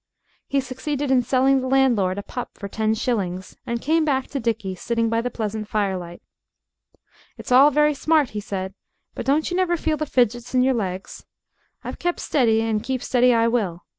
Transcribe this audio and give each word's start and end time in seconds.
He 0.47 0.61
succeeded 0.61 1.11
in 1.11 1.21
selling 1.21 1.61
the 1.61 1.67
landlord 1.67 2.17
a 2.17 2.23
pup 2.23 2.55
for 2.57 2.67
ten 2.67 2.95
shillings 2.95 3.55
and 3.67 3.83
came 3.83 4.03
back 4.03 4.25
to 4.29 4.39
Dickie 4.39 4.73
sitting 4.73 5.09
by 5.09 5.21
the 5.21 5.29
pleasant 5.29 5.67
firelight. 5.67 6.23
"It's 7.37 7.51
all 7.51 7.69
very 7.69 7.93
smart," 7.93 8.31
he 8.31 8.39
said, 8.39 8.73
"but 9.13 9.27
don't 9.27 9.51
you 9.51 9.55
never 9.55 9.77
feel 9.77 9.97
the 9.97 10.07
fidgets 10.07 10.55
in 10.55 10.63
your 10.63 10.73
legs? 10.73 11.27
I've 11.83 11.99
kep' 11.99 12.19
steady, 12.19 12.63
and 12.63 12.83
keep 12.83 13.03
steady 13.03 13.31
I 13.31 13.47
will. 13.47 13.83